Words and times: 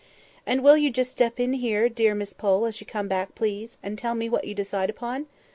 "And 0.47 0.63
will 0.63 0.77
you 0.77 0.89
just 0.89 1.11
step 1.11 1.39
in 1.39 1.53
here, 1.53 1.87
dear 1.87 2.15
Miss 2.15 2.33
Pole, 2.33 2.65
as 2.65 2.81
you 2.81 2.87
come 2.87 3.07
back, 3.07 3.35
please, 3.35 3.77
and 3.83 3.99
tell 3.99 4.15
me 4.15 4.29
what 4.29 4.45
you 4.45 4.55
decide 4.55 4.89
upon? 4.89 5.27